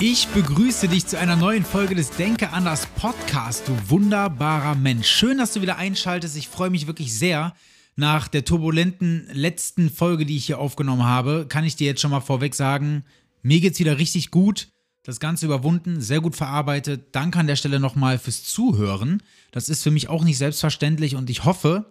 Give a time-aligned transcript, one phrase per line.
[0.00, 5.06] Ich begrüße dich zu einer neuen Folge des Denke anders Podcast, du wunderbarer Mensch.
[5.06, 6.36] Schön, dass du wieder einschaltest.
[6.36, 7.54] Ich freue mich wirklich sehr.
[7.94, 12.10] Nach der turbulenten letzten Folge, die ich hier aufgenommen habe, kann ich dir jetzt schon
[12.10, 13.04] mal vorweg sagen,
[13.42, 14.68] mir geht's wieder richtig gut.
[15.04, 17.08] Das Ganze überwunden, sehr gut verarbeitet.
[17.12, 19.22] Danke an der Stelle nochmal fürs Zuhören.
[19.52, 21.86] Das ist für mich auch nicht selbstverständlich und ich hoffe,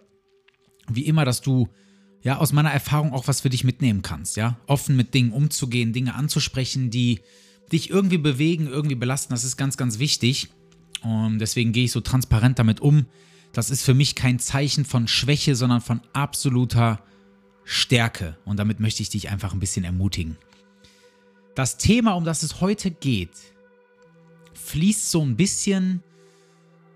[0.90, 1.70] wie immer, dass du
[2.22, 4.58] ja aus meiner Erfahrung auch was für dich mitnehmen kannst, ja?
[4.68, 7.22] Offen mit Dingen umzugehen, Dinge anzusprechen, die
[7.72, 10.50] dich irgendwie bewegen, irgendwie belasten, das ist ganz, ganz wichtig.
[11.02, 13.06] Und deswegen gehe ich so transparent damit um.
[13.52, 17.04] Das ist für mich kein Zeichen von Schwäche, sondern von absoluter
[17.64, 18.38] Stärke.
[18.46, 20.38] Und damit möchte ich dich einfach ein bisschen ermutigen.
[21.56, 23.36] Das Thema, um das es heute geht,
[24.54, 26.02] fließt so ein bisschen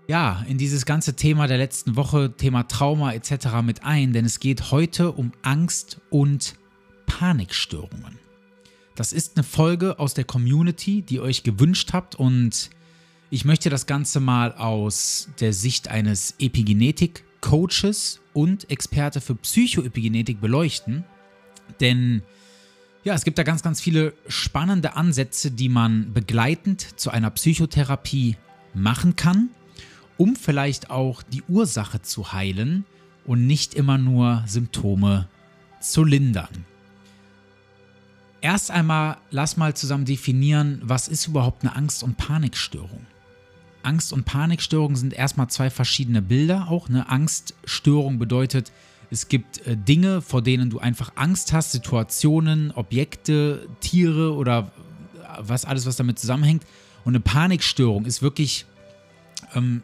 [0.08, 3.60] ja, in dieses ganze Thema der letzten Woche, Thema Trauma etc.
[3.62, 6.56] mit ein, denn es geht heute um Angst und
[7.06, 8.18] Panikstörungen.
[8.98, 12.68] Das ist eine Folge aus der Community, die ihr euch gewünscht habt und
[13.30, 21.04] ich möchte das Ganze mal aus der Sicht eines Epigenetik-Coaches und Experte für Psychoepigenetik beleuchten,
[21.78, 22.22] denn
[23.04, 28.36] ja, es gibt da ganz, ganz viele spannende Ansätze, die man begleitend zu einer Psychotherapie
[28.74, 29.50] machen kann,
[30.16, 32.84] um vielleicht auch die Ursache zu heilen
[33.24, 35.28] und nicht immer nur Symptome
[35.80, 36.66] zu lindern.
[38.40, 43.06] Erst einmal lass mal zusammen definieren, was ist überhaupt eine Angst- und Panikstörung.
[43.82, 46.68] Angst- und Panikstörung sind erstmal zwei verschiedene Bilder.
[46.68, 48.72] Auch eine Angststörung bedeutet,
[49.10, 54.70] es gibt äh, Dinge, vor denen du einfach Angst hast, Situationen, Objekte, Tiere oder
[55.14, 56.64] äh, was alles, was damit zusammenhängt.
[57.04, 58.66] Und eine Panikstörung ist wirklich
[59.54, 59.82] ähm,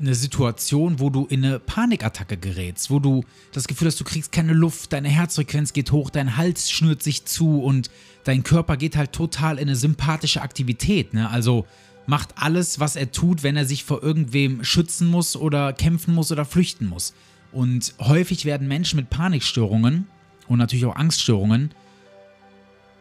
[0.00, 4.32] eine Situation, wo du in eine Panikattacke gerätst, wo du das Gefühl hast, du kriegst
[4.32, 7.90] keine Luft, deine Herzfrequenz geht hoch, dein Hals schnürt sich zu und
[8.24, 11.14] dein Körper geht halt total in eine sympathische Aktivität.
[11.14, 11.28] Ne?
[11.30, 11.66] Also
[12.06, 16.32] macht alles, was er tut, wenn er sich vor irgendwem schützen muss oder kämpfen muss
[16.32, 17.12] oder flüchten muss.
[17.52, 20.06] Und häufig werden Menschen mit Panikstörungen
[20.46, 21.70] und natürlich auch Angststörungen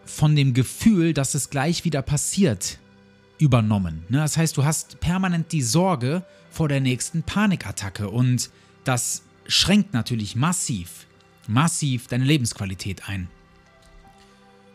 [0.06, 2.80] von dem Gefühl, dass es gleich wieder passiert,
[3.38, 4.04] übernommen.
[4.10, 4.18] Ne?
[4.18, 8.50] Das heißt, du hast permanent die Sorge vor der nächsten Panikattacke und
[8.84, 11.08] das schränkt natürlich massiv,
[11.48, 13.28] massiv deine Lebensqualität ein.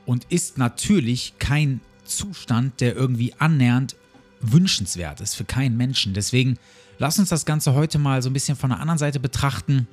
[0.07, 3.97] Und ist natürlich kein Zustand, der irgendwie annähernd
[4.41, 6.15] wünschenswert ist für keinen Menschen.
[6.15, 6.59] Deswegen
[6.99, 9.87] lass uns das Ganze heute mal so ein bisschen von der anderen Seite betrachten,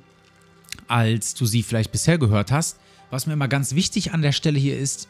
[0.88, 2.78] als du sie vielleicht bisher gehört hast.
[3.10, 5.08] Was mir immer ganz wichtig an der Stelle hier ist,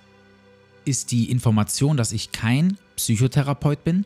[0.84, 4.04] ist die Information, dass ich kein Psychotherapeut bin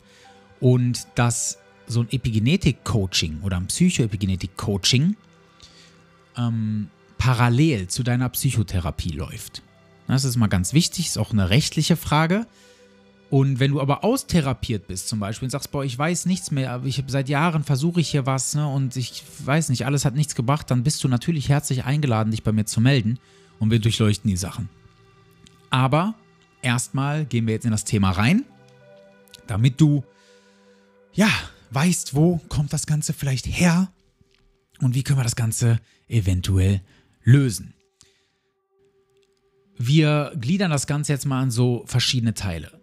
[0.59, 5.15] und dass so ein Epigenetik-Coaching oder ein Psychoepigenetik-Coaching
[6.37, 6.87] ähm,
[7.17, 9.61] parallel zu deiner Psychotherapie läuft.
[10.07, 12.45] Das ist mal ganz wichtig, ist auch eine rechtliche Frage.
[13.31, 16.71] Und wenn du aber austherapiert bist, zum Beispiel, und sagst, boah, ich weiß nichts mehr,
[16.71, 20.15] aber ich seit Jahren versuche ich hier was ne, und ich weiß nicht, alles hat
[20.15, 23.19] nichts gebracht, dann bist du natürlich herzlich eingeladen, dich bei mir zu melden
[23.59, 24.69] und wir durchleuchten die Sachen.
[25.71, 26.13] Aber
[26.65, 28.43] erstmal gehen wir jetzt in das Thema rein,
[29.47, 30.03] damit du,
[31.13, 31.29] ja,
[31.71, 33.91] weißt, wo kommt das Ganze vielleicht her
[34.81, 36.81] und wie können wir das Ganze eventuell
[37.23, 37.73] lösen.
[39.77, 42.79] Wir gliedern das Ganze jetzt mal in so verschiedene Teile.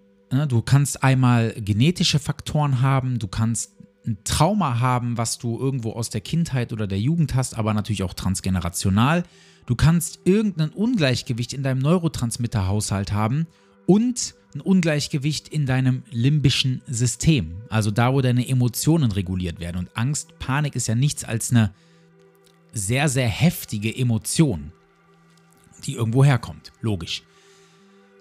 [0.48, 3.72] Du kannst einmal genetische Faktoren haben, du kannst
[4.06, 8.02] ein Trauma haben, was du irgendwo aus der Kindheit oder der Jugend hast, aber natürlich
[8.02, 9.24] auch transgenerational.
[9.66, 13.46] Du kannst irgendein Ungleichgewicht in deinem Neurotransmitterhaushalt haben
[13.86, 19.78] und ein Ungleichgewicht in deinem limbischen System, also da, wo deine Emotionen reguliert werden.
[19.78, 21.72] Und Angst, Panik ist ja nichts als eine
[22.72, 24.72] sehr, sehr heftige Emotion,
[25.84, 27.22] die irgendwo herkommt, logisch.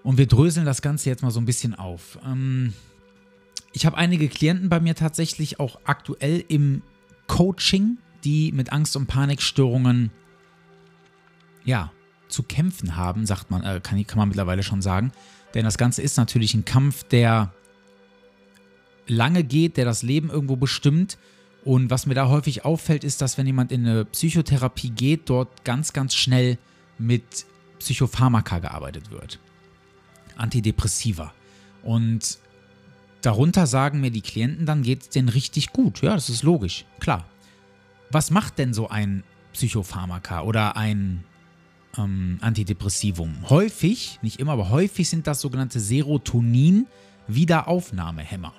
[0.04, 2.18] Und wir dröseln das Ganze jetzt mal so ein bisschen auf.
[2.26, 2.74] Ähm,
[3.74, 6.82] ich habe einige Klienten bei mir tatsächlich auch aktuell im
[7.28, 10.12] Coaching, die mit Angst- und Panikstörungen
[11.64, 11.92] ja,
[12.32, 15.12] zu kämpfen haben, sagt man, äh, kann, kann man mittlerweile schon sagen.
[15.54, 17.54] Denn das Ganze ist natürlich ein Kampf, der
[19.08, 21.18] lange geht, der das Leben irgendwo bestimmt
[21.64, 25.64] Und was mir da häufig auffällt, ist, dass wenn jemand in eine Psychotherapie geht, dort
[25.64, 26.58] ganz, ganz schnell
[26.98, 27.46] mit
[27.80, 29.40] Psychopharmaka gearbeitet wird.
[30.38, 31.34] Antidepressiva.
[31.84, 32.40] Und
[33.22, 36.02] darunter sagen mir die Klienten, dann geht es denen richtig gut.
[36.02, 37.26] Ja, das ist logisch, klar.
[38.10, 39.24] Was macht denn so ein
[39.54, 41.24] Psychopharmaka oder ein
[41.98, 43.50] ähm, Antidepressivum?
[43.50, 48.54] Häufig, nicht immer, aber häufig sind das sogenannte Serotonin-Wiederaufnahmehämmer.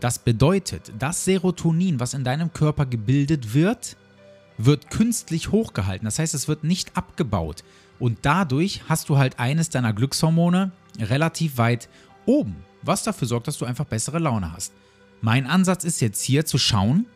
[0.00, 3.96] Das bedeutet, das Serotonin, was in deinem Körper gebildet wird,
[4.56, 6.04] wird künstlich hochgehalten.
[6.04, 7.64] Das heißt, es wird nicht abgebaut.
[7.98, 11.88] Und dadurch hast du halt eines deiner Glückshormone relativ weit
[12.26, 14.72] oben, was dafür sorgt, dass du einfach bessere Laune hast.
[15.20, 17.06] Mein Ansatz ist jetzt hier zu schauen,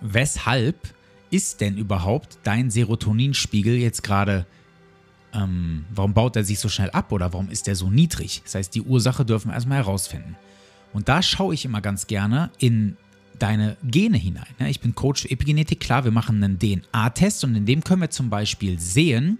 [0.00, 0.76] weshalb
[1.30, 4.46] ist denn überhaupt dein Serotoninspiegel jetzt gerade,
[5.32, 8.42] ähm, warum baut er sich so schnell ab oder warum ist er so niedrig?
[8.44, 10.36] Das heißt, die Ursache dürfen wir erstmal herausfinden.
[10.92, 12.96] Und da schaue ich immer ganz gerne in
[13.38, 14.46] deine Gene hinein.
[14.66, 18.10] Ich bin Coach für Epigenetik, klar, wir machen einen DNA-Test und in dem können wir
[18.10, 19.38] zum Beispiel sehen,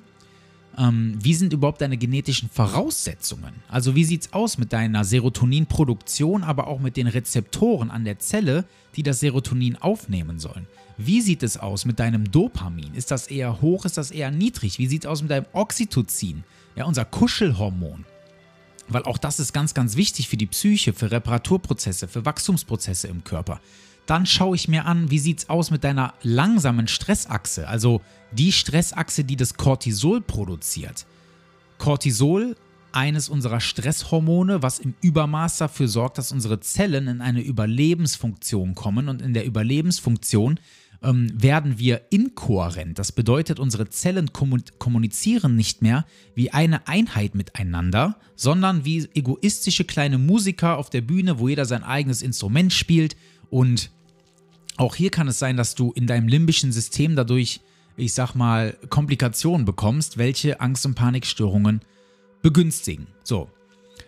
[0.79, 3.55] ähm, wie sind überhaupt deine genetischen Voraussetzungen?
[3.69, 8.19] Also wie sieht es aus mit deiner Serotoninproduktion, aber auch mit den Rezeptoren an der
[8.19, 8.65] Zelle,
[8.95, 10.67] die das Serotonin aufnehmen sollen?
[10.97, 12.95] Wie sieht es aus mit deinem Dopamin?
[12.95, 14.79] Ist das eher hoch, ist das eher niedrig?
[14.79, 16.45] Wie sieht es aus mit deinem Oxytocin?
[16.77, 18.05] Ja, unser Kuschelhormon.
[18.89, 23.23] Weil auch das ist ganz, ganz wichtig für die Psyche, für Reparaturprozesse, für Wachstumsprozesse im
[23.23, 23.61] Körper.
[24.09, 28.01] Dann schaue ich mir an, wie sieht es aus mit deiner langsamen Stressachse, also
[28.33, 31.05] die Stressachse, die das Cortisol produziert.
[31.77, 32.57] Cortisol,
[32.91, 39.11] eines unserer Stresshormone, was im Übermaß dafür sorgt, dass unsere Zellen in eine Überlebensfunktion kommen
[39.11, 40.59] und in der Überlebensfunktion
[41.03, 42.99] ähm, werden wir inkohärent.
[42.99, 50.17] Das bedeutet, unsere Zellen kommunizieren nicht mehr wie eine Einheit miteinander, sondern wie egoistische kleine
[50.17, 53.17] Musiker auf der Bühne, wo jeder sein eigenes Instrument spielt
[53.51, 53.91] und
[54.79, 57.61] auch hier kann es sein, dass du in deinem limbischen System dadurch,
[57.97, 61.83] ich sag mal, Komplikationen bekommst, welche Angst- und Panikstörungen
[62.43, 63.09] begünstigen.
[63.25, 63.51] So.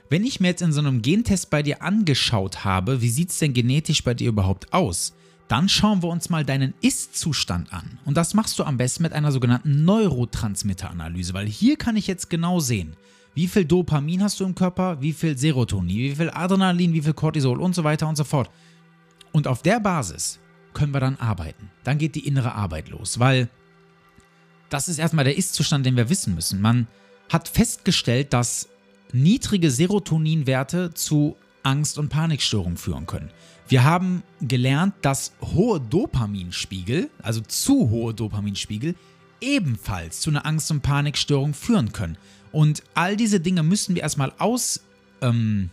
[0.09, 3.39] Wenn ich mir jetzt in so einem Gentest bei dir angeschaut habe, wie sieht es
[3.39, 5.13] denn genetisch bei dir überhaupt aus?
[5.49, 7.99] Dann schauen wir uns mal deinen Ist-Zustand an.
[8.05, 12.31] Und das machst du am besten mit einer sogenannten Neurotransmitteranalyse, weil hier kann ich jetzt
[12.31, 12.95] genau sehen,
[13.35, 17.15] wie viel Dopamin hast du im Körper, wie viel Serotonin, wie viel Adrenalin, wie viel
[17.15, 18.51] Cortisol und so weiter und so fort.
[19.33, 20.39] Und auf der Basis
[20.75, 21.71] können wir dann arbeiten.
[21.85, 23.49] Dann geht die innere Arbeit los, weil
[24.69, 26.61] das ist erstmal der Ist-Zustand, den wir wissen müssen.
[26.61, 26.87] Man
[27.29, 28.69] hat festgestellt, dass
[29.13, 33.31] niedrige Serotoninwerte zu Angst- und Panikstörungen führen können.
[33.69, 38.95] Wir haben gelernt, dass hohe Dopaminspiegel, also zu hohe Dopaminspiegel,
[39.41, 42.19] ebenfalls zu einer Angst- und Panikstörung führen können.
[42.53, 44.81] Und all diese Dinge müssen wir erstmal aus,
[45.21, 45.71] ähm,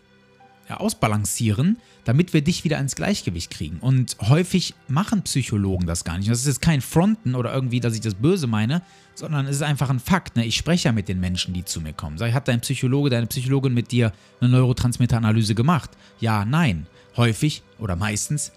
[0.69, 3.79] ausbalancieren, damit wir dich wieder ins Gleichgewicht kriegen.
[3.79, 6.29] Und häufig machen Psychologen das gar nicht.
[6.29, 8.81] Das ist jetzt kein Fronten oder irgendwie, dass ich das böse meine,
[9.15, 10.35] sondern es ist einfach ein Fakt.
[10.35, 10.45] Ne?
[10.45, 12.17] Ich spreche ja mit den Menschen, die zu mir kommen.
[12.17, 14.11] Sag hat dein Psychologe, deine Psychologin mit dir
[14.41, 15.91] eine Neurotransmitteranalyse gemacht?
[16.19, 16.87] Ja, nein.
[17.15, 18.51] Häufig oder meistens,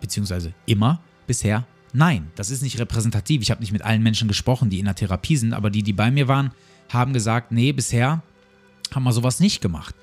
[0.00, 2.30] beziehungsweise immer bisher nein.
[2.36, 3.42] Das ist nicht repräsentativ.
[3.42, 5.92] Ich habe nicht mit allen Menschen gesprochen, die in der Therapie sind, aber die, die
[5.92, 6.52] bei mir waren,
[6.88, 8.22] haben gesagt, nee, bisher
[8.94, 9.94] haben wir sowas nicht gemacht.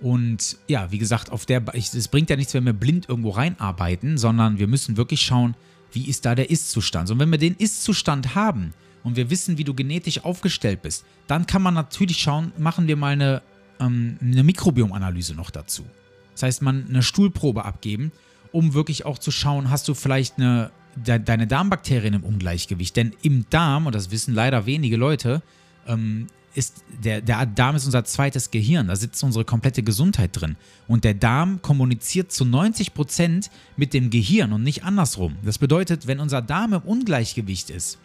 [0.00, 4.16] Und ja, wie gesagt, auf der es bringt ja nichts, wenn wir blind irgendwo reinarbeiten,
[4.16, 5.56] sondern wir müssen wirklich schauen,
[5.92, 7.10] wie ist da der Ist-Zustand.
[7.10, 11.46] Und wenn wir den Ist-Zustand haben und wir wissen, wie du genetisch aufgestellt bist, dann
[11.46, 13.42] kann man natürlich schauen, machen wir mal eine,
[13.80, 15.84] ähm, eine Mikrobiomanalyse noch dazu.
[16.32, 18.12] Das heißt, man eine Stuhlprobe abgeben,
[18.52, 22.94] um wirklich auch zu schauen, hast du vielleicht eine, de, deine Darmbakterien im Ungleichgewicht.
[22.96, 25.42] Denn im Darm, und das wissen leider wenige Leute,
[25.86, 30.56] ähm, ist der, der Darm ist unser zweites Gehirn, da sitzt unsere komplette Gesundheit drin.
[30.88, 35.36] Und der Darm kommuniziert zu 90 Prozent mit dem Gehirn und nicht andersrum.
[35.44, 37.98] Das bedeutet, wenn unser Darm im Ungleichgewicht ist,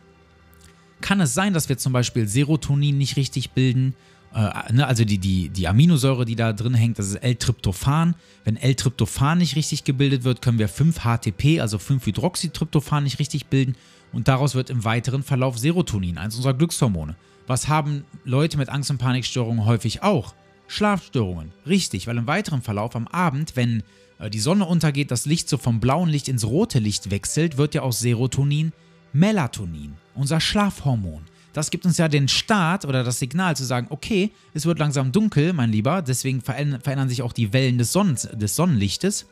[1.01, 3.95] kann es sein, dass wir zum Beispiel Serotonin nicht richtig bilden,
[4.33, 8.15] äh, ne, also die, die, die Aminosäure, die da drin hängt, das ist L-Tryptophan.
[8.45, 13.75] Wenn L-Tryptophan nicht richtig gebildet wird, können wir 5-HTP, also 5-Hydroxytryptophan nicht richtig bilden
[14.11, 17.15] und daraus wird im weiteren Verlauf Serotonin, eines unserer Glückshormone.
[17.47, 20.33] Was haben Leute mit Angst- und Panikstörungen häufig auch?
[20.67, 21.51] Schlafstörungen.
[21.67, 23.83] Richtig, weil im weiteren Verlauf am Abend, wenn
[24.19, 27.75] äh, die Sonne untergeht, das Licht so vom blauen Licht ins rote Licht wechselt, wird
[27.75, 28.71] ja aus Serotonin
[29.11, 31.23] Melatonin, unser Schlafhormon.
[31.53, 35.11] Das gibt uns ja den Start oder das Signal zu sagen, okay, es wird langsam
[35.11, 39.27] dunkel, mein Lieber, deswegen verändern sich auch die Wellen des, Sonnen, des Sonnenlichtes.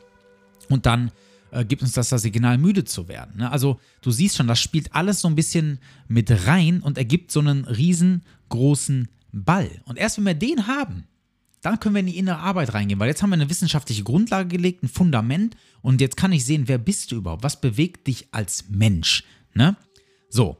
[0.68, 1.10] Und dann
[1.52, 3.36] äh, gibt uns das das Signal, müde zu werden.
[3.36, 3.50] Ne?
[3.52, 5.78] Also du siehst schon, das spielt alles so ein bisschen
[6.08, 9.70] mit rein und ergibt so einen riesengroßen Ball.
[9.84, 11.06] Und erst wenn wir den haben,
[11.62, 14.48] Dann können wir in die innere Arbeit reingehen, weil jetzt haben wir eine wissenschaftliche Grundlage
[14.48, 17.44] gelegt, ein Fundament und jetzt kann ich sehen, wer bist du überhaupt?
[17.44, 19.22] Was bewegt dich als Mensch?
[19.54, 19.76] Ne?
[20.28, 20.58] So.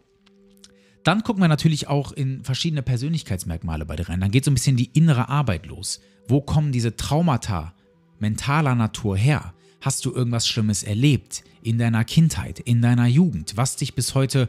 [1.03, 4.21] Dann gucken wir natürlich auch in verschiedene Persönlichkeitsmerkmale bei dir rein.
[4.21, 6.01] Dann geht so ein bisschen die innere Arbeit los.
[6.29, 7.75] Wo kommen diese Traumata
[8.21, 9.53] mentaler Natur her?
[9.83, 14.49] Hast du irgendwas Schlimmes erlebt in deiner Kindheit, in deiner Jugend, was dich bis heute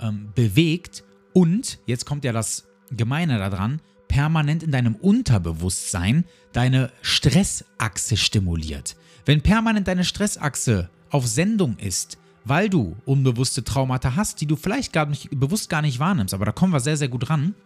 [0.00, 1.02] ähm, bewegt?
[1.32, 8.94] Und, jetzt kommt ja das Gemeine daran, permanent in deinem Unterbewusstsein deine Stressachse stimuliert.
[9.26, 14.92] Wenn permanent deine Stressachse auf Sendung ist, weil du unbewusste Traumata hast, die du vielleicht
[14.92, 17.56] gar nicht, bewusst gar nicht wahrnimmst, aber da kommen wir sehr, sehr gut ran,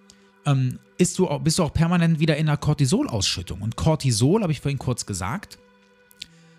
[0.46, 3.60] ähm, du, bist du auch permanent wieder in einer Cortisolausschüttung.
[3.60, 5.58] Und Cortisol, habe ich vorhin kurz gesagt,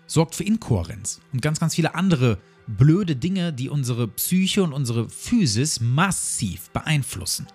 [0.06, 5.08] sorgt für Inkohärenz und ganz, ganz viele andere blöde Dinge, die unsere Psyche und unsere
[5.08, 7.46] Physis massiv beeinflussen.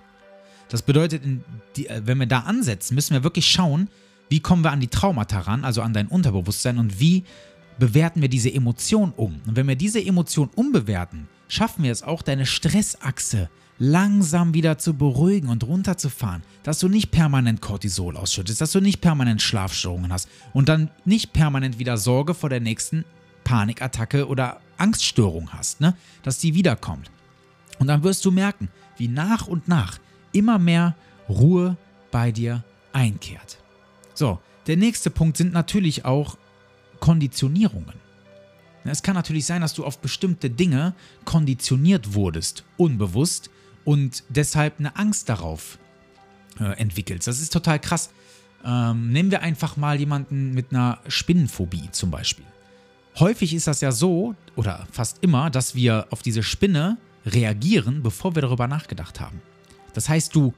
[0.70, 3.90] Das bedeutet, äh, wenn wir da ansetzen, müssen wir wirklich schauen,
[4.30, 7.24] wie kommen wir an die Traumata ran, also an dein Unterbewusstsein und wie
[7.80, 9.42] bewerten wir diese Emotion um.
[9.48, 14.94] Und wenn wir diese Emotion umbewerten, schaffen wir es auch, deine Stressachse langsam wieder zu
[14.94, 20.28] beruhigen und runterzufahren, dass du nicht permanent Cortisol ausschüttest, dass du nicht permanent Schlafstörungen hast
[20.54, 23.06] und dann nicht permanent wieder Sorge vor der nächsten
[23.46, 25.96] Panikattacke oder Angststörung hast, ne?
[26.24, 27.10] dass die wiederkommt.
[27.80, 28.68] Und dann wirst du merken,
[28.98, 29.98] wie nach und nach
[30.34, 30.96] immer mehr
[31.30, 31.78] Ruhe
[32.12, 33.58] bei dir einkehrt.
[34.14, 36.38] So, der nächste Punkt sind natürlich auch
[37.00, 37.96] Konditionierungen.
[38.84, 40.94] Es kann natürlich sein, dass du auf bestimmte Dinge
[41.24, 43.50] konditioniert wurdest, unbewusst,
[43.90, 45.80] und deshalb eine Angst darauf
[46.60, 47.28] äh, entwickelst.
[47.28, 48.12] Das ist total krass.
[48.64, 52.46] Ähm, nehmen wir einfach mal jemanden mit einer Spinnenphobie zum Beispiel.
[53.18, 58.36] Häufig ist das ja so, oder fast immer, dass wir auf diese Spinne reagieren, bevor
[58.36, 59.42] wir darüber nachgedacht haben.
[59.96, 60.54] Das heißt, du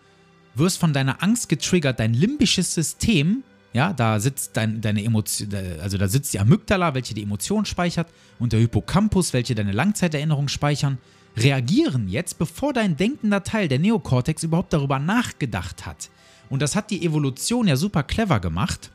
[0.54, 5.48] wirst von deiner Angst getriggert, dein limbisches System, ja, da sitzt dein, deine Emotion,
[5.82, 8.10] also da sitzt die Amygdala, welche die Emotion speichert,
[8.40, 10.98] und der Hippocampus, welche deine Langzeiterinnerung speichern,
[11.38, 16.10] reagieren jetzt, bevor dein denkender Teil, der Neokortex, überhaupt darüber nachgedacht hat.
[16.50, 18.92] Und das hat die Evolution ja super clever gemacht.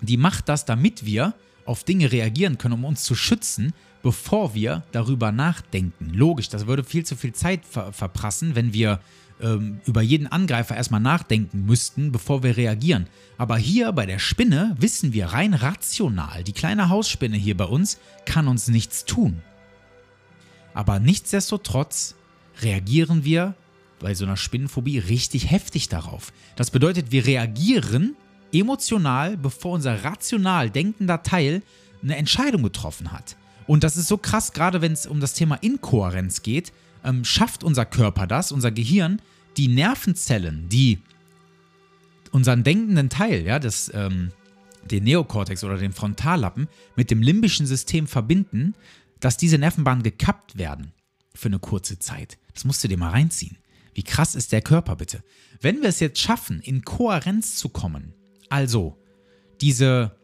[0.00, 4.82] Die macht das, damit wir auf Dinge reagieren können, um uns zu schützen, bevor wir
[4.92, 6.10] darüber nachdenken.
[6.12, 9.00] Logisch, das würde viel zu viel Zeit ver verprassen, wenn wir
[9.40, 13.06] ähm, über jeden Angreifer erstmal nachdenken müssten, bevor wir reagieren.
[13.38, 17.98] Aber hier bei der Spinne wissen wir rein rational, die kleine Hausspinne hier bei uns
[18.26, 19.42] kann uns nichts tun.
[20.74, 22.14] Aber nichtsdestotrotz
[22.60, 23.54] reagieren wir
[23.98, 26.32] bei so einer Spinnenphobie richtig heftig darauf.
[26.56, 28.16] Das bedeutet, wir reagieren
[28.52, 31.62] emotional, bevor unser rational denkender Teil
[32.02, 33.36] eine Entscheidung getroffen hat.
[33.66, 36.72] Und das ist so krass, gerade wenn es um das Thema Inkohärenz geht,
[37.04, 39.22] ähm, schafft unser Körper das, unser Gehirn,
[39.56, 40.98] die Nervenzellen, die
[42.32, 44.32] unseren denkenden Teil, ja, das, ähm,
[44.90, 48.74] den Neokortex oder den Frontallappen mit dem limbischen System verbinden,
[49.22, 50.92] dass diese Nervenbahnen gekappt werden
[51.32, 52.38] für eine kurze Zeit.
[52.52, 53.56] Das musst du dir mal reinziehen.
[53.94, 55.22] Wie krass ist der Körper bitte?
[55.60, 58.14] Wenn wir es jetzt schaffen, in Kohärenz zu kommen,
[58.50, 58.98] also
[59.60, 60.16] diese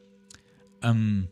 [0.83, 1.28] ähm,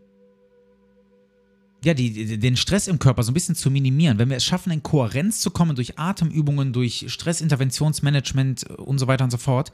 [1.85, 4.73] ja, die, den Stress im Körper so ein bisschen zu minimieren, wenn wir es schaffen,
[4.73, 9.73] in Kohärenz zu kommen durch Atemübungen, durch Stressinterventionsmanagement und so weiter und so fort,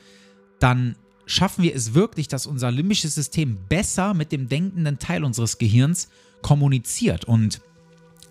[0.60, 0.96] dann
[1.26, 6.08] schaffen wir es wirklich, dass unser limbisches System besser mit dem denkenden Teil unseres Gehirns
[6.40, 7.60] kommuniziert und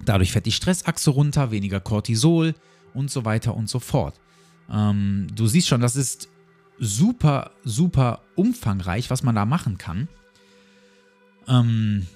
[0.05, 2.55] dadurch fährt die Stressachse runter, weniger Cortisol
[2.93, 4.19] und so weiter und so fort.
[4.71, 6.29] Ähm, du siehst schon, das ist
[6.79, 10.07] super, super umfangreich, was man da machen kann.
[11.47, 12.07] Ähm,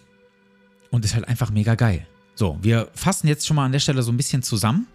[0.91, 2.07] und ist halt einfach mega geil.
[2.35, 4.87] So, wir fassen jetzt schon mal an der Stelle so ein bisschen zusammen.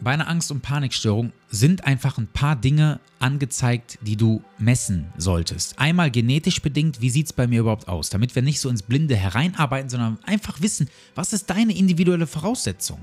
[0.00, 5.78] Bei einer Angst- und Panikstörung sind einfach ein paar Dinge angezeigt, die du messen solltest.
[5.78, 8.08] Einmal genetisch bedingt, wie sieht es bei mir überhaupt aus?
[8.08, 13.00] Damit wir nicht so ins Blinde hereinarbeiten, sondern einfach wissen, was ist deine individuelle Voraussetzung?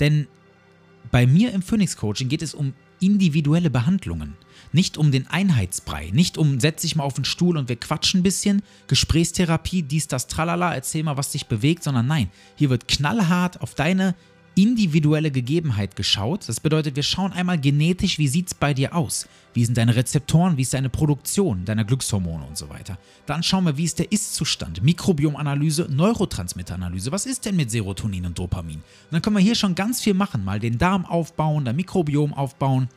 [0.00, 0.26] Denn
[1.12, 4.34] bei mir im Phoenix Coaching geht es um individuelle Behandlungen.
[4.72, 8.20] Nicht um den Einheitsbrei, nicht um setz dich mal auf den Stuhl und wir quatschen
[8.20, 12.88] ein bisschen, Gesprächstherapie, dies, das, tralala, erzähl mal, was dich bewegt, sondern nein, hier wird
[12.88, 14.14] knallhart auf deine
[14.54, 16.48] individuelle Gegebenheit geschaut.
[16.48, 19.26] Das bedeutet, wir schauen einmal genetisch, wie sieht es bei dir aus?
[19.54, 22.98] Wie sind deine Rezeptoren, wie ist deine Produktion deiner Glückshormone und so weiter.
[23.26, 27.12] Dann schauen wir, wie ist der Ist-Zustand, Mikrobiomanalyse, Neurotransmitteranalyse.
[27.12, 28.76] Was ist denn mit Serotonin und Dopamin?
[28.76, 32.32] Und dann können wir hier schon ganz viel machen, mal den Darm aufbauen, dein Mikrobiom
[32.32, 32.88] aufbauen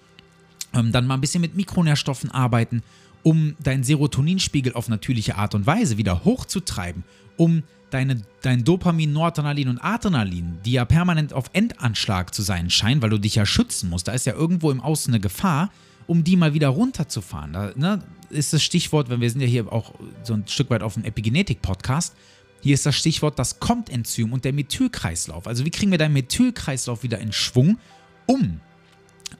[0.75, 2.83] ähm, dann mal ein bisschen mit Mikronährstoffen arbeiten,
[3.25, 7.03] um deinen Serotoninspiegel auf natürliche Art und Weise wieder hochzutreiben,
[7.37, 13.01] um deine, dein Dopamin, Noradrenalin und Adrenalin, die ja permanent auf Endanschlag zu sein scheinen,
[13.01, 15.71] weil du dich ja schützen musst, da ist ja irgendwo im Außen eine Gefahr,
[16.05, 17.51] um die mal wieder runterzufahren.
[17.51, 18.03] Da, ne?
[18.29, 21.03] ist das Stichwort, wenn wir sind ja hier auch so ein Stück weit auf dem
[21.03, 22.13] Epigenetik-Podcast.
[22.61, 25.47] Hier ist das Stichwort das Kommt-Enzym und der Methylkreislauf.
[25.47, 27.79] Also wie kriegen wir deinen Methylkreislauf wieder in Schwung,
[28.27, 28.59] um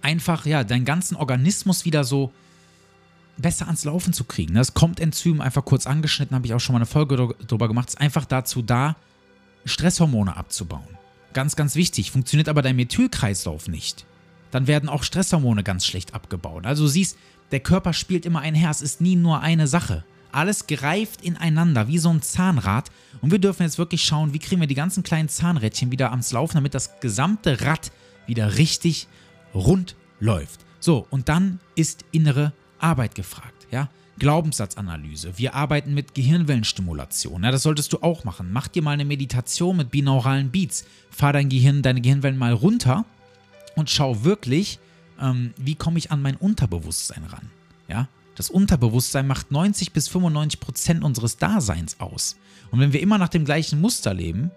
[0.02, 2.32] einfach ja deinen ganzen Organismus wieder so
[3.38, 4.54] besser ans Laufen zu kriegen.
[4.54, 8.02] Das Kommt-Enzym, einfach kurz angeschnitten, habe ich auch schon mal eine Folge darüber gemacht, ist
[8.02, 8.96] einfach dazu da,
[9.66, 10.88] Stresshormone abzubauen.
[11.34, 12.12] Ganz, ganz wichtig.
[12.12, 14.06] Funktioniert aber dein Methylkreislauf nicht,
[14.52, 16.66] dann werden auch Stresshormone ganz schlecht abgebaut.
[16.66, 17.18] Also du siehst,
[17.52, 20.04] der Körper spielt immer einher, es ist nie nur eine Sache.
[20.32, 24.60] Alles greift ineinander wie so ein Zahnrad und wir dürfen jetzt wirklich schauen, wie kriegen
[24.60, 27.92] wir die ganzen kleinen Zahnrädchen wieder ans Laufen, damit das gesamte Rad
[28.28, 29.08] wieder richtig
[29.54, 30.66] rund läuft.
[30.80, 33.90] So, und dann ist innere Arbeit gefragt, ja?
[34.18, 35.38] Glaubenssatzanalyse.
[35.38, 37.44] Wir arbeiten mit Gehirnwellenstimulation.
[37.44, 38.50] Ja, das solltest du auch machen.
[38.54, 40.86] Mach dir mal eine Meditation mit binauralen Beats.
[41.10, 43.04] Fahr dein Gehirn, deine Gehirnwellen mal runter
[43.76, 44.80] und schau wirklich,
[45.20, 47.50] ähm, wie komme ich an mein Unterbewusstsein ran.
[47.90, 48.08] Ja?
[48.36, 52.38] Das Unterbewusstsein macht 90 bis 95 Prozent unseres Daseins aus.
[52.72, 54.52] Und wenn wir immer nach dem gleichen Muster leben,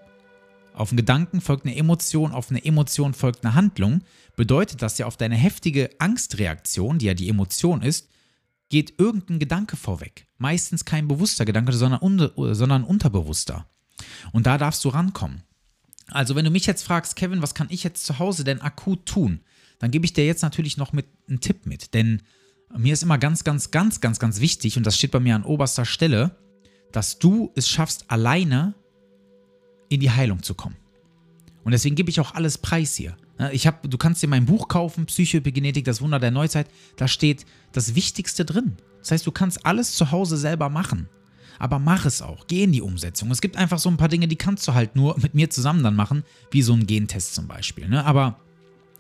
[0.79, 4.03] auf einen Gedanken folgt eine Emotion, auf eine Emotion folgt eine Handlung,
[4.37, 8.09] bedeutet das ja auf deine heftige Angstreaktion, die ja die Emotion ist,
[8.69, 10.29] geht irgendein Gedanke vorweg.
[10.37, 13.69] Meistens kein bewusster Gedanke, sondern, un sondern unterbewusster.
[14.33, 15.43] Und da darfst du rankommen.
[16.11, 19.05] Also, wenn du mich jetzt fragst, Kevin, was kann ich jetzt zu Hause denn akut
[19.07, 19.41] tun?
[19.81, 21.93] Dann gebe ich dir jetzt natürlich noch mit einen Tipp mit.
[21.93, 22.23] Denn
[22.77, 25.45] mir ist immer ganz, ganz, ganz, ganz, ganz wichtig, und das steht bei mir an
[25.45, 26.37] oberster Stelle,
[26.93, 28.75] dass du es schaffst, alleine
[29.89, 30.77] in die Heilung zu kommen.
[31.65, 33.17] Und deswegen gebe ich auch alles preis hier.
[33.53, 36.69] Ich hab, du kannst dir mein Buch kaufen, Psychoepigenetik, das Wunder der Neuzeit.
[36.97, 38.77] Da steht das Wichtigste drin.
[39.01, 41.09] Das heißt, du kannst alles zu Hause selber machen.
[41.59, 42.47] Aber mach es auch.
[42.47, 43.31] Geh in die Umsetzung.
[43.31, 45.83] Es gibt einfach so ein paar Dinge, die kannst du halt nur mit mir zusammen
[45.83, 47.89] dann machen, wie so ein Gentest zum Beispiel.
[47.89, 48.05] Ne?
[48.05, 48.41] Aber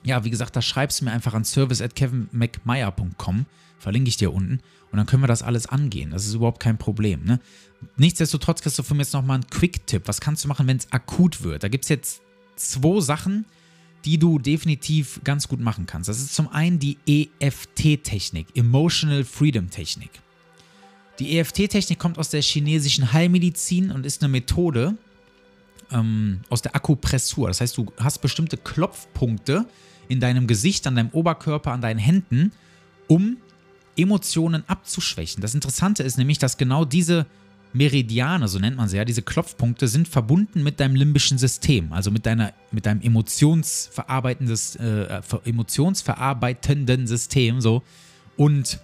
[0.05, 3.47] ja, wie gesagt, da schreibst du mir einfach an service at kevinmcmeyer.com.
[3.79, 4.61] Verlinke ich dir unten.
[4.91, 6.11] Und dann können wir das alles angehen.
[6.11, 7.25] Das ist überhaupt kein Problem.
[7.25, 7.41] Ne?
[7.97, 10.03] Nichtsdestotrotz kriegst du von mir jetzt nochmal einen Quick-Tipp.
[10.07, 11.63] Was kannst du machen, wenn es akut wird?
[11.63, 12.23] Da gibt es jetzt
[12.57, 13.45] zwei Sachen,
[14.05, 16.09] die du definitiv ganz gut machen kannst.
[16.09, 20.11] Das ist zum einen die EFT-Technik, Emotional Freedom Technik.
[21.19, 24.97] Die EFT-Technik kommt aus der chinesischen Heilmedizin und ist eine Methode
[25.91, 27.49] ähm, aus der Akupressur.
[27.49, 29.67] Das heißt, du hast bestimmte Klopfpunkte
[30.09, 32.53] in deinem Gesicht, an deinem Oberkörper, an deinen Händen,
[33.09, 33.39] um
[33.99, 35.43] Emotionen abzuschwächen.
[35.43, 37.27] Das Interessante ist nämlich, dass genau diese
[37.73, 42.11] Meridiane, so nennt man sie ja, diese Klopfpunkte sind verbunden mit deinem limbischen System, also
[42.11, 47.61] mit, deiner, mit deinem emotionsverarbeitendes, äh, emotionsverarbeitenden System.
[47.61, 47.83] So.
[48.37, 48.79] Und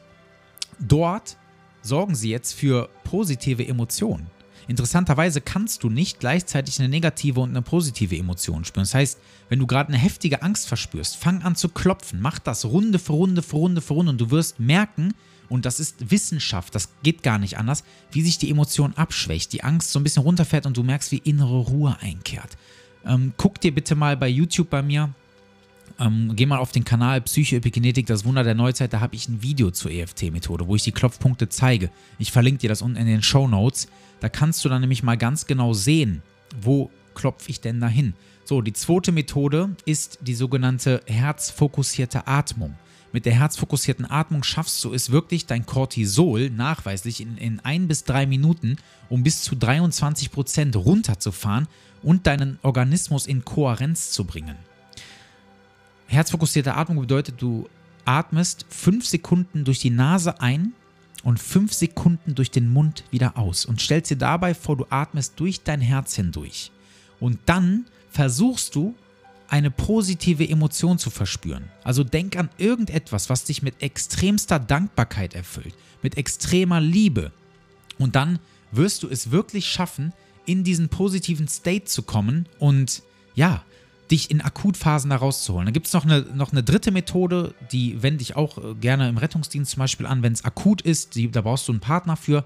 [0.79, 1.38] dort
[1.83, 4.27] sorgen sie jetzt für positive Emotionen.
[4.66, 8.85] Interessanterweise kannst du nicht gleichzeitig eine negative und eine positive Emotion spüren.
[8.85, 12.64] Das heißt, wenn du gerade eine heftige Angst verspürst, fang an zu klopfen, mach das
[12.64, 15.14] Runde für Runde für Runde für Runde und du wirst merken,
[15.48, 19.62] und das ist Wissenschaft, das geht gar nicht anders, wie sich die Emotion abschwächt, die
[19.62, 22.57] Angst so ein bisschen runterfährt und du merkst, wie innere Ruhe einkehrt.
[23.05, 25.11] Ähm, guck dir bitte mal bei YouTube bei mir,
[25.99, 29.43] ähm, geh mal auf den Kanal Psychoepigenetik, das Wunder der Neuzeit, da habe ich ein
[29.43, 31.91] Video zur EFT-Methode, wo ich die Klopfpunkte zeige.
[32.19, 33.89] Ich verlinke dir das unten in den Show Notes.
[34.21, 36.23] Da kannst du dann nämlich mal ganz genau sehen,
[36.61, 38.15] wo klopfe ich denn dahin.
[38.45, 42.75] So, die zweite Methode ist die sogenannte herzfokussierte Atmung
[43.15, 48.03] mit der herzfokussierten Atmung schaffst du es wirklich, dein Cortisol nachweislich in, in ein bis
[48.03, 48.77] drei Minuten
[49.09, 51.69] um bis zu 23 Prozent runterzufahren
[52.03, 54.57] und deinen Organismus in Kohärenz zu bringen.
[56.14, 57.68] Herzfokussierte Atmung bedeutet, du
[58.05, 60.72] atmest fünf Sekunden durch die Nase ein
[61.22, 65.35] und fünf Sekunden durch den Mund wieder aus und stellst dir dabei vor, du atmest
[65.37, 66.70] durch dein Herz hindurch.
[67.20, 68.94] Und dann versuchst du
[69.48, 71.70] eine positive Emotion zu verspüren.
[71.83, 77.33] Also denk an irgendetwas, was dich mit extremster Dankbarkeit erfüllt, mit extremer Liebe.
[77.98, 78.38] Und dann
[78.72, 80.12] wirst du es wirklich schaffen,
[80.46, 83.03] in diesen positiven State zu kommen und
[83.35, 83.64] ja,
[84.14, 85.66] dich in Akutphasen da rauszuholen.
[85.66, 89.09] Da gibt es noch eine, noch eine dritte Methode, die wende ich auch äh, gerne
[89.09, 91.16] im Rettungsdienst zum Beispiel an, wenn es akut ist.
[91.16, 92.44] Die, da brauchst du einen Partner für.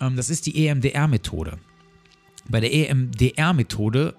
[0.00, 1.58] Ähm, das ist die EMDR-Methode.
[2.48, 4.14] Bei der EMDR-Methode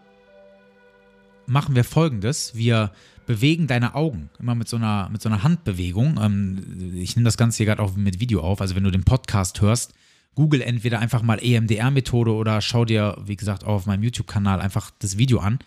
[1.47, 2.53] machen wir folgendes.
[2.53, 2.91] Wir
[3.25, 6.19] bewegen deine Augen immer mit so einer, mit so einer Handbewegung.
[6.21, 8.61] Ähm, ich nehme das Ganze hier gerade auch mit Video auf.
[8.61, 9.95] Also wenn du den Podcast hörst,
[10.35, 14.91] google entweder einfach mal EMDR-Methode oder schau dir, wie gesagt, auch auf meinem YouTube-Kanal einfach
[14.99, 15.57] das Video an.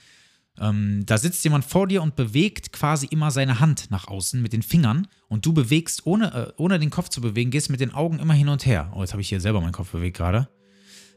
[0.61, 4.53] Ähm, da sitzt jemand vor dir und bewegt quasi immer seine Hand nach außen mit
[4.53, 7.93] den Fingern und du bewegst, ohne, äh, ohne den Kopf zu bewegen, gehst mit den
[7.93, 8.93] Augen immer hin und her.
[8.95, 10.49] Oh, jetzt habe ich hier selber meinen Kopf bewegt gerade.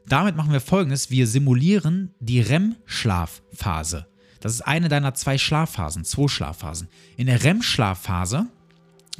[0.06, 4.06] Damit machen wir folgendes: Wir simulieren die REM-Schlafphase.
[4.40, 6.88] Das ist eine deiner zwei Schlafphasen, zwei Schlafphasen.
[7.16, 8.46] In der REM-Schlafphase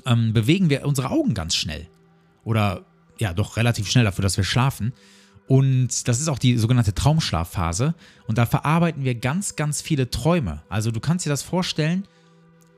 [0.06, 1.88] ähm, bewegen wir unsere Augen ganz schnell.
[2.44, 2.84] oder
[3.18, 4.92] ja, doch relativ schnell dafür, dass wir schlafen.
[5.48, 7.94] Und das ist auch die sogenannte Traumschlafphase.
[8.26, 10.62] Und da verarbeiten wir ganz, ganz viele Träume.
[10.68, 12.06] Also du kannst dir das vorstellen,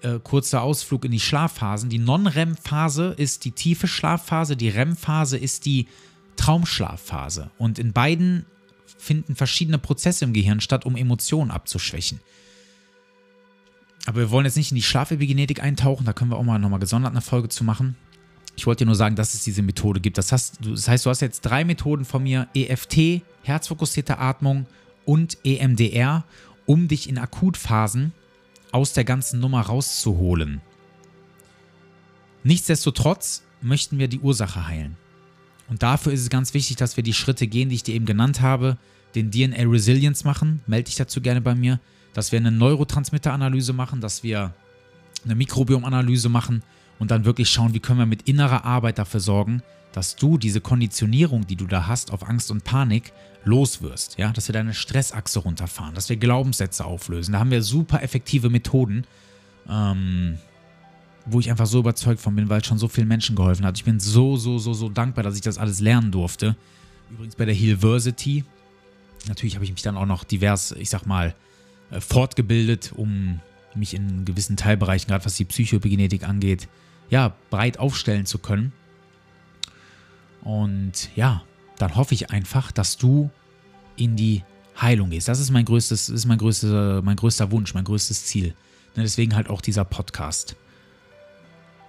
[0.03, 1.91] äh, kurzer Ausflug in die Schlafphasen.
[1.91, 5.89] Die Non-REM-Phase ist die tiefe Schlafphase, die REM-Phase ist die
[6.37, 7.51] Traumschlafphase.
[7.59, 8.47] Und in beiden
[8.97, 12.21] finden verschiedene Prozesse im Gehirn statt, um Emotionen abzuschwächen.
[14.07, 16.81] Aber wir wollen jetzt nicht in die Schlafepigenetik eintauchen, da können wir auch mal nochmal
[16.81, 17.97] gesondert eine Folge zu machen.
[18.61, 20.19] Ich wollte dir nur sagen, dass es diese Methode gibt.
[20.19, 24.67] Das heißt, das heißt, du hast jetzt drei Methoden von mir: EFT, herzfokussierte Atmung
[25.07, 26.25] und EMDR,
[26.67, 28.13] um dich in Akutphasen
[28.71, 30.61] aus der ganzen Nummer rauszuholen.
[32.45, 34.99] Nichtsdestotrotz möchten wir die Ursache heilen.
[35.71, 38.05] Und dafür ist es ganz wichtig, dass wir die Schritte gehen, die ich dir eben
[38.05, 38.77] genannt habe,
[39.15, 40.61] den DNA Resilience machen.
[40.67, 41.81] Melde dich dazu gerne bei mir.
[42.13, 44.53] Dass wir eine Neurotransmitter-Analyse machen, dass wir
[45.25, 46.63] eine Mikrobiom-Analyse machen
[47.01, 50.61] und dann wirklich schauen, wie können wir mit innerer Arbeit dafür sorgen, dass du diese
[50.61, 53.13] Konditionierung, die du da hast auf Angst und Panik,
[53.45, 54.19] loswirst.
[54.19, 54.33] Ja?
[54.33, 57.33] Dass wir deine Stressachse runterfahren, dass wir Glaubenssätze auflösen.
[57.33, 59.07] Da haben wir super effektive Methoden,
[59.69, 60.39] ähm,
[61.27, 63.77] wo ich einfach so überzeugt von bin, weil es schon so vielen Menschen geholfen hat.
[63.77, 66.55] Ich bin so, so, so, so dankbar, dass ich das alles lernen durfte.
[67.11, 68.45] Übrigens bei der Healversity.
[69.27, 71.35] Natürlich habe ich mich dann auch noch divers, ich sag mal,
[71.91, 73.41] äh, fortgebildet, um
[73.75, 76.69] mich in gewissen Teilbereichen, gerade was die Psychoepigenetik angeht,
[77.11, 78.73] ja, breit aufstellen zu können.
[80.43, 81.43] Und ja,
[81.77, 83.31] dann hoffe ich einfach, dass du
[83.97, 84.43] in die
[84.81, 85.29] Heilung gehst.
[85.29, 88.55] Das ist mein größtes, ist mein größter, mein größter Wunsch, mein größtes Ziel.
[88.97, 90.57] Ne, deswegen halt auch dieser Podcast.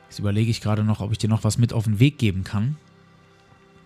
[0.10, 2.44] Jetzt überlege ich gerade noch, ob ich dir noch was mit auf den Weg geben
[2.44, 2.76] kann.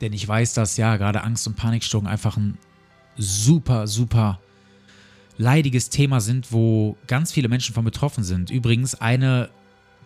[0.01, 2.57] Denn ich weiß, dass ja gerade Angst und Panikstörungen einfach ein
[3.17, 4.39] super, super
[5.37, 8.49] leidiges Thema sind, wo ganz viele Menschen von betroffen sind.
[8.49, 9.49] Übrigens eine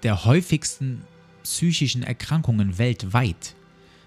[0.04, 1.04] der häufigsten
[1.50, 3.56] psychischen Erkrankungen weltweit.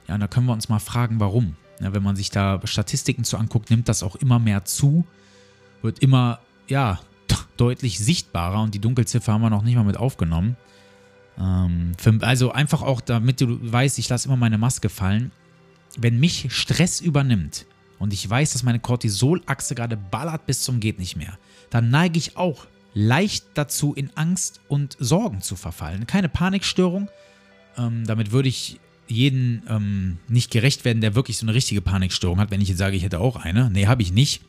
[0.07, 1.57] Ja, und da können wir uns mal fragen, warum.
[1.81, 5.05] Ja, wenn man sich da Statistiken zu anguckt, nimmt das auch immer mehr zu,
[5.83, 7.01] wird immer, ja,
[7.57, 10.57] deutlich sichtbarer und die Dunkelziffer haben wir noch nicht mal mit aufgenommen.
[11.39, 15.33] Ähm, für, also einfach auch, damit du weißt, ich lasse immer meine Maske fallen.
[15.99, 17.67] Wenn mich Stress übernimmt
[17.99, 21.37] und ich weiß, dass meine Cortisolachse gerade ballert bis zum geht nicht mehr,
[21.71, 26.07] dann neige ich auch leicht dazu, in Angst und Sorgen zu verfallen.
[26.07, 27.09] Keine Panikstörung.
[27.77, 32.39] Ähm, damit würde ich jeden ähm, nicht gerecht werden, der wirklich so eine richtige Panikstörung
[32.41, 33.71] hat, wenn ich jetzt sage, ich hätte auch eine.
[33.71, 34.43] Nee, habe ich nicht.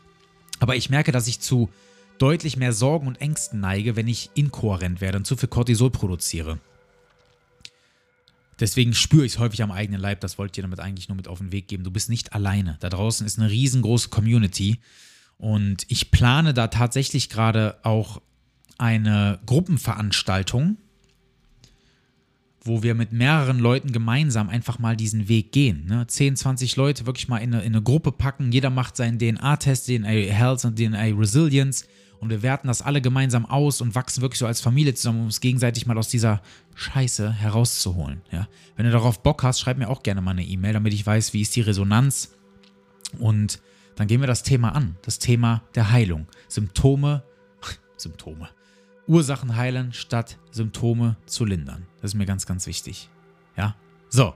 [0.60, 1.70] Aber ich merke, dass ich zu
[2.18, 6.60] deutlich mehr Sorgen und Ängsten neige, wenn ich inkohärent werde und zu viel Cortisol produziere.
[8.60, 10.22] Deswegen spüre ich es häufig am eigenen Leib.
[10.22, 11.84] Das wollte ich dir damit eigentlich nur mit auf den Weg geben.
[11.84, 12.78] Du bist nicht alleine.
[12.80, 14.80] Da draußen ist eine riesengroße Community.
[15.38, 18.22] Und ich plane da tatsächlich gerade auch
[18.78, 20.78] eine Gruppenveranstaltung,
[22.65, 25.86] wo wir mit mehreren Leuten gemeinsam einfach mal diesen Weg gehen.
[25.86, 26.08] Ne?
[26.08, 28.52] 10, 20 Leute wirklich mal in eine, in eine Gruppe packen.
[28.52, 31.86] Jeder macht seinen DNA-Test, DNA Health und DNA Resilience.
[32.19, 35.26] Und wir werten das alle gemeinsam aus und wachsen wirklich so als Familie zusammen, um
[35.26, 36.41] uns gegenseitig mal aus dieser
[36.76, 38.21] Scheiße herauszuholen.
[38.32, 38.47] Ja?
[38.78, 41.34] Wenn du darauf Bock hast, schreib mir auch gerne mal eine E-Mail, damit ich weiß,
[41.34, 42.34] wie ist die Resonanz.
[43.19, 43.60] Und
[43.97, 44.95] dann gehen wir das Thema an.
[45.02, 46.28] Das Thema der Heilung.
[46.47, 47.23] Symptome,
[47.97, 48.49] Symptome.
[49.08, 51.86] Ursachen heilen, statt Symptome zu lindern.
[52.02, 53.10] Das ist mir ganz, ganz wichtig.
[53.58, 53.76] Ja?
[54.10, 54.34] So.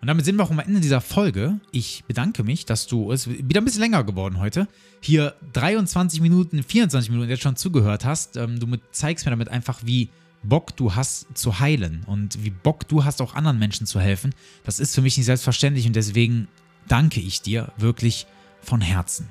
[0.00, 1.60] Und damit sind wir auch am Ende dieser Folge.
[1.70, 4.66] Ich bedanke mich, dass du, es ist wieder ein bisschen länger geworden heute,
[5.00, 8.36] hier 23 Minuten, 24 Minuten jetzt schon zugehört hast.
[8.36, 10.10] Ähm, du zeigst mir damit einfach, wie
[10.42, 14.34] Bock du hast zu heilen und wie Bock du hast, auch anderen Menschen zu helfen.
[14.64, 16.48] Das ist für mich nicht selbstverständlich und deswegen
[16.88, 18.26] danke ich dir wirklich
[18.60, 19.30] von Herzen.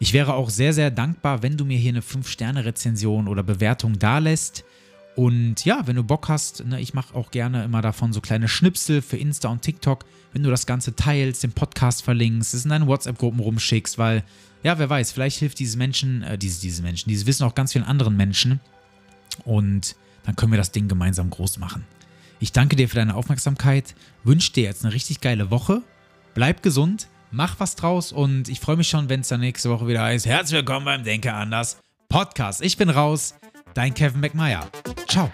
[0.00, 4.64] Ich wäre auch sehr, sehr dankbar, wenn du mir hier eine 5-Sterne-Rezension oder Bewertung dalässt.
[5.16, 8.46] Und ja, wenn du Bock hast, ne, ich mache auch gerne immer davon so kleine
[8.46, 12.70] Schnipsel für Insta und TikTok, wenn du das Ganze teilst, den Podcast verlinkst, es in
[12.70, 14.22] deine WhatsApp-Gruppen rumschickst, weil,
[14.62, 17.72] ja, wer weiß, vielleicht hilft dieses Menschen, äh, diese, diese Menschen, dieses Wissen auch ganz
[17.72, 18.60] vielen anderen Menschen.
[19.44, 21.84] Und dann können wir das Ding gemeinsam groß machen.
[22.38, 25.82] Ich danke dir für deine Aufmerksamkeit, wünsche dir jetzt eine richtig geile Woche,
[26.34, 29.86] bleib gesund, mach was draus und ich freue mich schon, wenn es dann nächste Woche
[29.86, 32.62] wieder heißt, herzlich willkommen beim Denke anders Podcast.
[32.62, 33.34] Ich bin raus,
[33.74, 34.66] dein Kevin McMeyer.
[35.06, 35.30] Ciao.